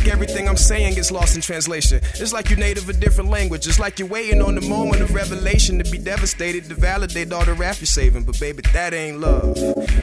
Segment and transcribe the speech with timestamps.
[0.00, 2.00] like everything I'm saying gets lost in translation.
[2.14, 3.66] It's like you're native a different language.
[3.66, 7.44] It's like you're waiting on the moment of revelation to be devastated to validate all
[7.44, 8.24] the rap you're saving.
[8.24, 9.58] But baby, that ain't love.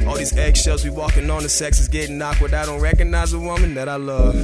[0.07, 2.53] All these eggshells we walking on, the sex is getting awkward.
[2.53, 4.35] I don't recognize a woman that I love.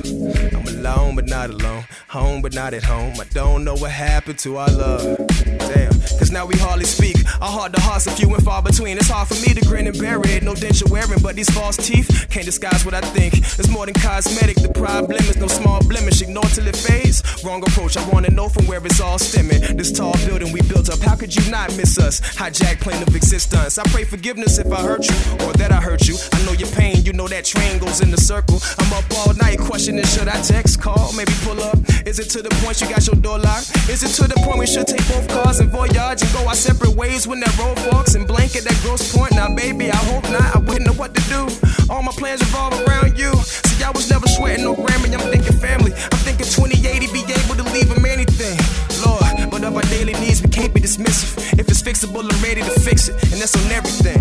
[0.55, 1.85] I'm alone, but not alone.
[2.07, 3.13] Home, but not at home.
[3.19, 5.27] I don't know what happened to our love.
[5.45, 7.17] Damn, cause now we hardly speak.
[7.41, 8.97] Our heart to hearts are few and far between.
[8.97, 10.43] It's hard for me to grin and bear it.
[10.43, 13.37] No denture wearing, but these false teeth can't disguise what I think.
[13.37, 14.57] It's more than cosmetic.
[14.57, 16.21] The problem is no small blemish.
[16.21, 17.23] Ignore till it fades.
[17.43, 17.97] Wrong approach.
[17.97, 19.77] I wanna know from where it's all stemming.
[19.77, 20.99] This tall building we built up.
[20.99, 22.21] How could you not miss us?
[22.21, 23.77] Hijack plane of existence.
[23.77, 26.15] I pray forgiveness if I hurt you or that I hurt you.
[26.33, 27.03] I know your pain.
[27.03, 28.59] You know that train goes in the circle.
[28.79, 31.77] I'm up all night questioning should I text, call, maybe pull up.
[32.05, 33.71] Is it to the point you got your door locked?
[33.87, 36.55] Is it to the point we should take both cars and voyage and go our
[36.55, 39.31] separate ways when that road forks and blanket that gross point?
[39.31, 40.55] Now, baby, I hope not.
[40.55, 41.47] I wouldn't know what to do.
[41.89, 43.31] All my plans revolve around you.
[43.33, 45.13] See, I was never sweating no Grammy.
[45.15, 45.93] I'm thinking family.
[45.93, 48.59] I'm thinking 2080 be able to leave them anything.
[49.05, 51.39] Lord, but of our daily needs, we can't be dismissive.
[51.57, 54.19] If it's fixable, I'm ready to fix it, and that's on everything.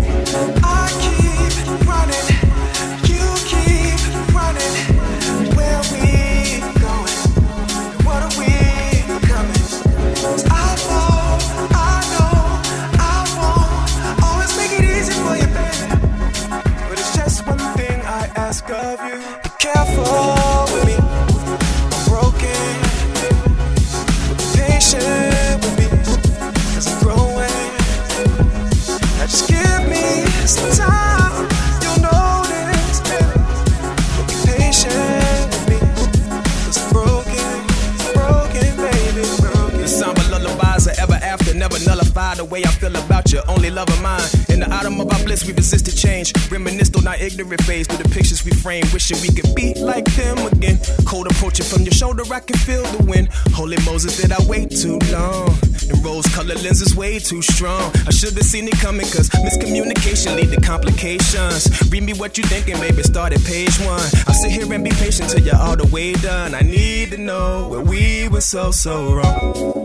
[19.95, 20.32] Be
[41.73, 43.41] ever nullify the way I feel about you.
[43.47, 44.21] Only love of mine.
[44.49, 46.33] In the autumn of our bliss, we resisted change.
[46.51, 50.05] Reminisced on our ignorant phase through the pictures we frame, wishing we could be like
[50.15, 50.79] them again.
[51.05, 53.29] Cold approaching from your shoulder, I can feel the wind.
[53.53, 55.49] Holy Moses, did I wait too long?
[55.89, 57.91] And rose colored lenses way too strong.
[58.07, 61.69] I should have seen it coming, cause miscommunication lead to complications.
[61.91, 63.03] Read me what you thinking, baby.
[63.03, 64.01] Start at page one.
[64.27, 66.53] I'll sit here and be patient till you're all the way done.
[66.53, 69.83] I need to know where we were so, so wrong.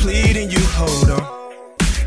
[0.00, 1.22] Pleading you, hold on.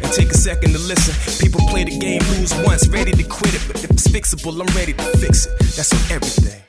[0.02, 1.14] And take a second to listen.
[1.40, 3.64] People play the game, lose once, ready to quit it.
[3.68, 5.60] But if it's fixable, I'm ready to fix it.
[5.76, 6.64] That's on everything.